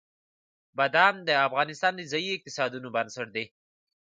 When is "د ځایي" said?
1.95-2.31